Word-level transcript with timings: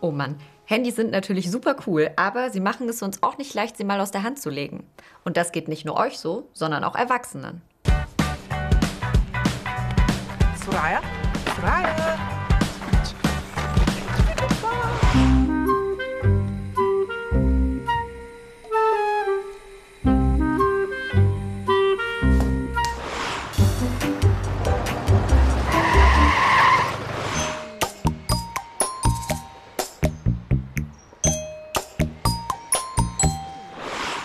Oh 0.00 0.10
Mann, 0.10 0.36
Handys 0.64 0.96
sind 0.96 1.10
natürlich 1.10 1.50
super 1.50 1.76
cool, 1.86 2.10
aber 2.16 2.50
sie 2.50 2.60
machen 2.60 2.88
es 2.88 3.02
uns 3.02 3.22
auch 3.22 3.38
nicht 3.38 3.54
leicht, 3.54 3.76
sie 3.76 3.84
mal 3.84 4.00
aus 4.00 4.10
der 4.10 4.22
Hand 4.22 4.40
zu 4.40 4.50
legen. 4.50 4.86
Und 5.24 5.36
das 5.36 5.52
geht 5.52 5.68
nicht 5.68 5.84
nur 5.84 5.96
euch 5.96 6.18
so, 6.18 6.48
sondern 6.52 6.84
auch 6.84 6.94
Erwachsenen. 6.94 7.62
Soraya? 10.64 11.00
Soraya? 11.56 12.31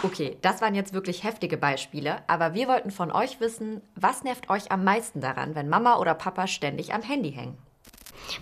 Okay, 0.08 0.38
das 0.42 0.62
waren 0.62 0.74
jetzt 0.74 0.94
wirklich 0.94 1.26
heftige 1.26 1.58
Beispiele, 1.58 2.20
aber 2.28 2.54
wir 2.54 2.70
wollten 2.70 2.92
von 2.92 3.12
euch 3.12 3.42
wissen, 3.42 3.82
was 3.96 4.24
nervt 4.24 4.50
euch 4.50 4.72
am 4.72 4.86
meisten 4.86 5.20
daran, 5.20 5.54
wenn 5.54 5.68
Mama 5.68 6.00
oder 6.00 6.14
Papa 6.14 6.48
ständig 6.48 6.94
am 6.94 7.02
Handy 7.02 7.34
hängen? 7.34 7.58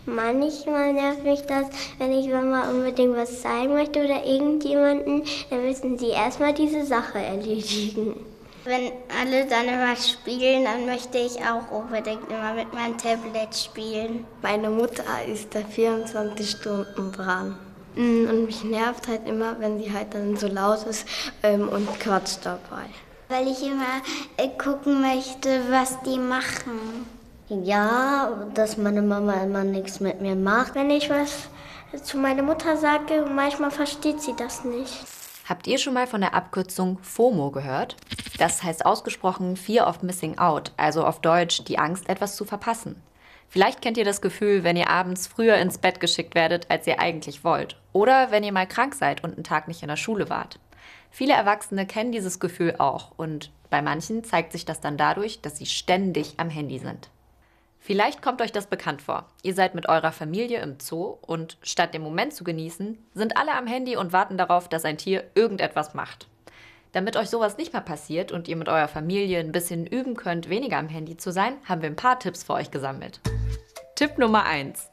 Manchmal 0.05 0.93
nervt 0.93 1.23
mich 1.23 1.41
das, 1.47 1.65
wenn 1.97 2.11
ich 2.11 2.27
Mama 2.27 2.69
unbedingt 2.69 3.17
was 3.17 3.41
zeigen 3.41 3.73
möchte 3.73 4.05
oder 4.05 4.23
irgendjemanden, 4.23 5.23
dann 5.49 5.65
müssen 5.65 5.97
sie 5.97 6.09
erstmal 6.09 6.53
diese 6.53 6.85
Sache 6.85 7.17
erledigen. 7.17 8.13
Wenn 8.63 8.91
alle 9.19 9.47
dann 9.47 9.65
immer 9.67 9.95
spielen, 9.95 10.65
dann 10.65 10.85
möchte 10.85 11.17
ich 11.17 11.39
auch 11.39 11.71
unbedingt 11.71 12.29
immer 12.29 12.53
mit 12.53 12.71
meinem 12.75 12.97
Tablet 12.97 13.55
spielen. 13.55 14.25
Meine 14.43 14.69
Mutter 14.69 15.03
ist 15.27 15.55
da 15.55 15.61
24 15.61 16.47
Stunden 16.47 17.11
dran. 17.11 17.57
Mm, 17.95 18.29
und 18.29 18.45
mich 18.45 18.63
nervt 18.63 19.07
halt 19.07 19.27
immer, 19.27 19.59
wenn 19.59 19.79
sie 19.79 19.91
halt 19.91 20.13
dann 20.13 20.35
so 20.37 20.47
laut 20.47 20.85
ist 20.85 21.07
ähm, 21.43 21.69
und 21.69 21.99
quatscht 21.99 22.39
dabei. 22.43 22.85
Weil 23.29 23.47
ich 23.47 23.63
immer 23.63 24.01
äh, 24.37 24.49
gucken 24.57 25.01
möchte, 25.01 25.61
was 25.69 26.01
die 26.03 26.19
machen. 26.19 27.05
Ja, 27.49 28.47
dass 28.53 28.77
meine 28.77 29.01
Mama 29.01 29.33
immer 29.43 29.63
nichts 29.63 29.99
mit 29.99 30.19
mir 30.21 30.35
macht. 30.35 30.75
Wenn 30.75 30.89
ich 30.89 31.09
was 31.09 31.47
zu 32.03 32.17
meiner 32.17 32.43
Mutter 32.43 32.75
sage, 32.77 33.25
manchmal 33.33 33.71
versteht 33.71 34.21
sie 34.21 34.35
das 34.35 34.63
nicht. 34.63 35.05
Habt 35.47 35.67
ihr 35.67 35.77
schon 35.77 35.93
mal 35.93 36.07
von 36.07 36.21
der 36.21 36.33
Abkürzung 36.33 36.97
FOMO 37.03 37.51
gehört? 37.51 37.97
Das 38.39 38.63
heißt 38.63 38.85
ausgesprochen 38.85 39.57
Fear 39.57 39.87
of 39.87 40.01
Missing 40.01 40.39
Out, 40.39 40.71
also 40.75 41.05
auf 41.05 41.21
Deutsch 41.21 41.63
die 41.65 41.77
Angst, 41.77 42.09
etwas 42.09 42.35
zu 42.35 42.45
verpassen. 42.45 43.01
Vielleicht 43.55 43.81
kennt 43.81 43.95
ihr 43.95 44.03
das 44.03 44.19
Gefühl, 44.19 44.65
wenn 44.65 44.75
ihr 44.75 44.89
abends 44.89 45.27
früher 45.27 45.55
ins 45.55 45.77
Bett 45.77 46.01
geschickt 46.01 46.35
werdet, 46.35 46.69
als 46.69 46.85
ihr 46.87 46.99
eigentlich 46.99 47.45
wollt. 47.45 47.77
Oder 47.93 48.29
wenn 48.29 48.43
ihr 48.43 48.51
mal 48.51 48.67
krank 48.67 48.93
seid 48.93 49.23
und 49.23 49.35
einen 49.35 49.45
Tag 49.45 49.69
nicht 49.69 49.81
in 49.81 49.87
der 49.87 49.95
Schule 49.95 50.29
wart. 50.29 50.59
Viele 51.09 51.31
Erwachsene 51.31 51.87
kennen 51.87 52.11
dieses 52.11 52.41
Gefühl 52.41 52.75
auch 52.79 53.13
und 53.15 53.53
bei 53.69 53.81
manchen 53.81 54.25
zeigt 54.25 54.51
sich 54.51 54.65
das 54.65 54.81
dann 54.81 54.97
dadurch, 54.97 55.39
dass 55.39 55.55
sie 55.57 55.67
ständig 55.67 56.33
am 56.35 56.49
Handy 56.49 56.79
sind. 56.79 57.09
Vielleicht 57.79 58.21
kommt 58.21 58.41
euch 58.41 58.51
das 58.51 58.67
bekannt 58.67 59.01
vor. 59.01 59.29
Ihr 59.41 59.53
seid 59.53 59.73
mit 59.73 59.87
eurer 59.87 60.11
Familie 60.11 60.59
im 60.59 60.75
Zoo 60.81 61.15
und 61.21 61.57
statt 61.61 61.93
den 61.93 62.01
Moment 62.01 62.33
zu 62.33 62.43
genießen, 62.43 62.97
sind 63.13 63.37
alle 63.37 63.53
am 63.53 63.67
Handy 63.67 63.95
und 63.95 64.11
warten 64.11 64.37
darauf, 64.37 64.67
dass 64.67 64.83
ein 64.83 64.97
Tier 64.97 65.23
irgendetwas 65.33 65.93
macht. 65.93 66.27
Damit 66.91 67.15
euch 67.15 67.29
sowas 67.29 67.57
nicht 67.57 67.71
mehr 67.71 67.81
passiert 67.81 68.33
und 68.33 68.49
ihr 68.49 68.57
mit 68.57 68.67
eurer 68.67 68.89
Familie 68.89 69.39
ein 69.39 69.53
bisschen 69.53 69.87
üben 69.87 70.17
könnt, 70.17 70.49
weniger 70.49 70.77
am 70.77 70.89
Handy 70.89 71.15
zu 71.15 71.31
sein, 71.31 71.53
haben 71.63 71.81
wir 71.81 71.89
ein 71.89 71.95
paar 71.95 72.19
Tipps 72.19 72.43
für 72.43 72.53
euch 72.53 72.69
gesammelt. 72.69 73.21
Tipp 73.95 74.17
Nummer 74.17 74.45
1. 74.45 74.89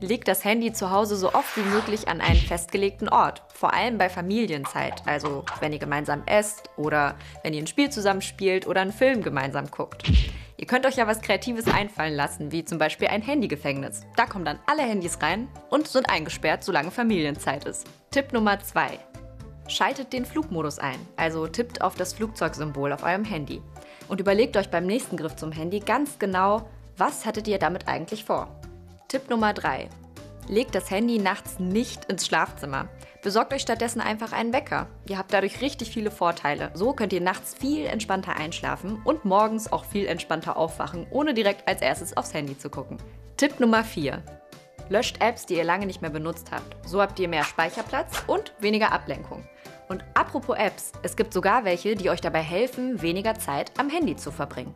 Legt 0.00 0.28
das 0.28 0.42
Handy 0.42 0.72
zu 0.72 0.90
Hause 0.90 1.16
so 1.16 1.34
oft 1.34 1.58
wie 1.58 1.68
möglich 1.68 2.08
an 2.08 2.22
einen 2.22 2.40
festgelegten 2.40 3.06
Ort. 3.06 3.42
Vor 3.52 3.74
allem 3.74 3.98
bei 3.98 4.08
Familienzeit, 4.08 5.02
also 5.04 5.44
wenn 5.60 5.74
ihr 5.74 5.78
gemeinsam 5.78 6.22
esst 6.24 6.70
oder 6.78 7.16
wenn 7.42 7.52
ihr 7.52 7.62
ein 7.62 7.66
Spiel 7.66 7.90
zusammen 7.90 8.22
spielt 8.22 8.66
oder 8.66 8.80
einen 8.80 8.94
Film 8.94 9.22
gemeinsam 9.22 9.70
guckt. 9.70 10.10
Ihr 10.56 10.66
könnt 10.66 10.86
euch 10.86 10.96
ja 10.96 11.06
was 11.06 11.20
Kreatives 11.20 11.66
einfallen 11.66 12.14
lassen, 12.14 12.50
wie 12.50 12.64
zum 12.64 12.78
Beispiel 12.78 13.08
ein 13.08 13.20
Handygefängnis. 13.20 14.00
Da 14.16 14.24
kommen 14.24 14.46
dann 14.46 14.58
alle 14.64 14.84
Handys 14.84 15.20
rein 15.20 15.48
und 15.68 15.86
sind 15.86 16.08
eingesperrt, 16.08 16.64
solange 16.64 16.90
Familienzeit 16.90 17.66
ist. 17.66 17.86
Tipp 18.10 18.32
Nummer 18.32 18.58
2. 18.58 18.98
Schaltet 19.68 20.14
den 20.14 20.24
Flugmodus 20.24 20.78
ein, 20.78 20.98
also 21.16 21.46
tippt 21.46 21.82
auf 21.82 21.94
das 21.94 22.14
Flugzeugsymbol 22.14 22.94
auf 22.94 23.02
eurem 23.02 23.24
Handy. 23.24 23.60
Und 24.08 24.18
überlegt 24.18 24.56
euch 24.56 24.70
beim 24.70 24.86
nächsten 24.86 25.18
Griff 25.18 25.36
zum 25.36 25.52
Handy 25.52 25.80
ganz 25.80 26.18
genau, 26.18 26.66
was 26.98 27.26
hattet 27.26 27.46
ihr 27.46 27.58
damit 27.58 27.88
eigentlich 27.88 28.24
vor? 28.24 28.48
Tipp 29.08 29.28
Nummer 29.28 29.52
3. 29.52 29.88
Legt 30.48 30.74
das 30.74 30.90
Handy 30.90 31.18
nachts 31.18 31.58
nicht 31.58 32.06
ins 32.06 32.26
Schlafzimmer. 32.26 32.88
Besorgt 33.22 33.52
euch 33.52 33.62
stattdessen 33.62 34.00
einfach 34.00 34.32
einen 34.32 34.52
Wecker. 34.52 34.86
Ihr 35.08 35.18
habt 35.18 35.32
dadurch 35.32 35.60
richtig 35.60 35.90
viele 35.90 36.10
Vorteile. 36.10 36.70
So 36.74 36.92
könnt 36.92 37.12
ihr 37.12 37.20
nachts 37.20 37.54
viel 37.54 37.84
entspannter 37.84 38.36
einschlafen 38.36 39.02
und 39.04 39.24
morgens 39.24 39.70
auch 39.70 39.84
viel 39.84 40.06
entspannter 40.06 40.56
aufwachen, 40.56 41.06
ohne 41.10 41.34
direkt 41.34 41.68
als 41.68 41.82
erstes 41.82 42.16
aufs 42.16 42.32
Handy 42.32 42.56
zu 42.56 42.70
gucken. 42.70 42.98
Tipp 43.36 43.60
Nummer 43.60 43.84
4. 43.84 44.22
Löscht 44.88 45.20
Apps, 45.20 45.44
die 45.44 45.56
ihr 45.56 45.64
lange 45.64 45.86
nicht 45.86 46.00
mehr 46.00 46.10
benutzt 46.10 46.50
habt. 46.52 46.76
So 46.88 47.02
habt 47.02 47.18
ihr 47.18 47.28
mehr 47.28 47.44
Speicherplatz 47.44 48.22
und 48.26 48.54
weniger 48.60 48.92
Ablenkung. 48.92 49.44
Und 49.88 50.04
apropos 50.14 50.56
Apps, 50.56 50.92
es 51.02 51.16
gibt 51.16 51.32
sogar 51.32 51.64
welche, 51.64 51.94
die 51.94 52.08
euch 52.08 52.20
dabei 52.20 52.42
helfen, 52.42 53.02
weniger 53.02 53.34
Zeit 53.34 53.72
am 53.78 53.90
Handy 53.90 54.16
zu 54.16 54.30
verbringen. 54.30 54.74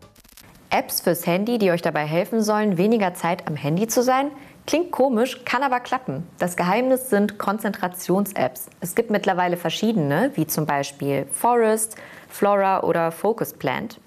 Apps 0.71 1.01
fürs 1.01 1.27
Handy, 1.27 1.59
die 1.59 1.73
euch 1.73 1.83
dabei 1.83 2.07
helfen 2.07 2.43
sollen, 2.43 2.79
weniger 2.79 3.13
Zeit 3.13 3.49
am 3.49 3.57
Handy 3.57 3.89
zu 3.89 4.05
sein? 4.05 4.31
Klingt 4.69 4.93
komisch, 4.93 5.45
kann 5.45 5.65
aber 5.65 5.81
klappen. 5.81 6.25
Das 6.39 6.57
Geheimnis 6.57 7.11
sind 7.11 7.39
Konzentrations-Apps. 7.39 8.69
Es 8.81 8.95
gibt 8.95 9.11
mittlerweile 9.11 9.57
verschiedene, 9.57 10.31
wie 10.35 10.47
zum 10.47 10.67
Beispiel 10.67 11.27
Forest, 11.33 11.97
Flora 12.29 12.85
oder 12.85 13.11
Focus 13.11 13.53
Plant. 13.53 13.99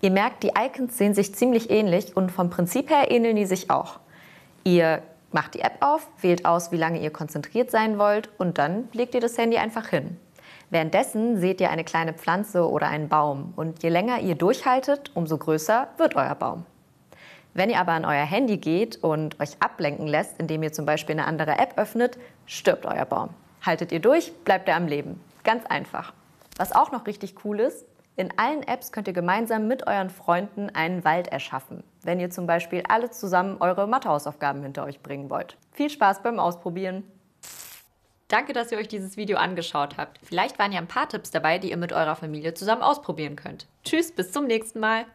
Ihr 0.00 0.12
merkt, 0.12 0.44
die 0.44 0.52
Icons 0.56 0.96
sehen 0.96 1.14
sich 1.14 1.34
ziemlich 1.34 1.68
ähnlich 1.68 2.16
und 2.16 2.30
vom 2.30 2.48
Prinzip 2.48 2.90
her 2.90 3.10
ähneln 3.10 3.34
die 3.34 3.46
sich 3.46 3.68
auch. 3.68 3.98
Ihr 4.62 5.02
macht 5.32 5.54
die 5.54 5.60
App 5.60 5.78
auf, 5.80 6.06
wählt 6.20 6.44
aus, 6.44 6.70
wie 6.70 6.76
lange 6.76 7.00
ihr 7.00 7.10
konzentriert 7.10 7.72
sein 7.72 7.98
wollt 7.98 8.30
und 8.38 8.58
dann 8.58 8.88
legt 8.92 9.16
ihr 9.16 9.20
das 9.20 9.36
Handy 9.36 9.56
einfach 9.56 9.88
hin. 9.88 10.16
Währenddessen 10.70 11.38
seht 11.38 11.60
ihr 11.60 11.70
eine 11.70 11.84
kleine 11.84 12.12
Pflanze 12.12 12.68
oder 12.68 12.88
einen 12.88 13.08
Baum 13.08 13.54
und 13.56 13.82
je 13.82 13.88
länger 13.88 14.20
ihr 14.20 14.34
durchhaltet, 14.34 15.10
umso 15.14 15.38
größer 15.38 15.88
wird 15.96 16.14
euer 16.14 16.34
Baum. 16.34 16.66
Wenn 17.54 17.70
ihr 17.70 17.80
aber 17.80 17.92
an 17.92 18.04
euer 18.04 18.24
Handy 18.24 18.58
geht 18.58 19.02
und 19.02 19.40
euch 19.40 19.56
ablenken 19.60 20.06
lässt, 20.06 20.38
indem 20.38 20.62
ihr 20.62 20.72
zum 20.72 20.84
Beispiel 20.84 21.14
eine 21.14 21.26
andere 21.26 21.58
App 21.58 21.78
öffnet, 21.78 22.18
stirbt 22.46 22.84
euer 22.84 23.06
Baum. 23.06 23.30
Haltet 23.64 23.92
ihr 23.92 24.00
durch, 24.00 24.32
bleibt 24.44 24.68
er 24.68 24.76
am 24.76 24.86
Leben. 24.86 25.20
Ganz 25.42 25.64
einfach. 25.66 26.12
Was 26.58 26.72
auch 26.72 26.92
noch 26.92 27.06
richtig 27.06 27.44
cool 27.44 27.60
ist, 27.60 27.86
in 28.16 28.36
allen 28.36 28.62
Apps 28.64 28.92
könnt 28.92 29.08
ihr 29.08 29.14
gemeinsam 29.14 29.68
mit 29.68 29.86
euren 29.86 30.10
Freunden 30.10 30.70
einen 30.70 31.04
Wald 31.04 31.28
erschaffen, 31.28 31.84
wenn 32.02 32.20
ihr 32.20 32.30
zum 32.30 32.46
Beispiel 32.46 32.82
alle 32.88 33.10
zusammen 33.10 33.56
eure 33.60 33.86
Mathehausaufgaben 33.86 34.62
hinter 34.62 34.84
euch 34.84 35.00
bringen 35.00 35.30
wollt. 35.30 35.56
Viel 35.72 35.88
Spaß 35.88 36.22
beim 36.22 36.38
Ausprobieren! 36.38 37.04
Danke, 38.28 38.52
dass 38.52 38.70
ihr 38.70 38.78
euch 38.78 38.88
dieses 38.88 39.16
Video 39.16 39.38
angeschaut 39.38 39.96
habt. 39.96 40.20
Vielleicht 40.22 40.58
waren 40.58 40.72
ja 40.72 40.78
ein 40.78 40.86
paar 40.86 41.08
Tipps 41.08 41.30
dabei, 41.30 41.58
die 41.58 41.70
ihr 41.70 41.78
mit 41.78 41.92
eurer 41.92 42.14
Familie 42.14 42.54
zusammen 42.54 42.82
ausprobieren 42.82 43.36
könnt. 43.36 43.66
Tschüss, 43.84 44.12
bis 44.12 44.32
zum 44.32 44.46
nächsten 44.46 44.80
Mal. 44.80 45.06